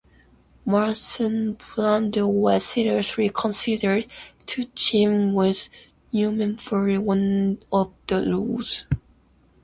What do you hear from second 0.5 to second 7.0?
Marlon Brando was seriously considered to team with Newman for